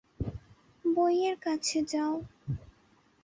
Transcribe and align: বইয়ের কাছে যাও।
বইয়ের 0.85 1.35
কাছে 1.39 1.79
যাও। 1.91 2.13